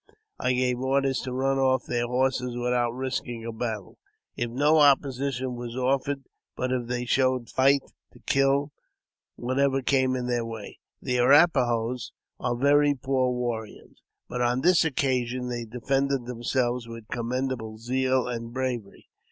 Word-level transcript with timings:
I 0.39 0.53
gave 0.53 0.79
orders 0.79 1.19
to 1.19 1.31
run 1.31 1.59
off 1.59 1.85
their 1.85 2.07
horses 2.07 2.55
without 2.57 2.89
risking 2.89 3.45
a 3.45 3.51
battle, 3.51 3.99
if 4.35 4.49
no 4.49 4.79
opposition 4.79 5.53
were 5.55 5.67
offered; 5.67 6.23
but, 6.55 6.71
if 6.71 6.87
they 6.87 7.05
showed 7.05 7.49
fight, 7.51 7.83
to 8.13 8.19
kill 8.25 8.71
whatever 9.35 9.83
came 9.83 10.15
in 10.15 10.25
their 10.25 10.43
way. 10.43 10.79
The 11.03 11.19
Arrap 11.19 11.55
a 11.55 11.59
iaos 11.67 12.13
are 12.39 12.55
very 12.57 12.95
poor 12.95 13.29
warriors, 13.31 14.01
but 14.27 14.41
on 14.41 14.61
this 14.61 14.83
occasion 14.83 15.49
they 15.49 15.65
defended 15.65 16.25
themselves 16.25 16.87
with 16.87 17.07
commendable 17.09 17.77
zeal 17.77 18.27
and 18.27 18.51
bravery. 18.51 19.07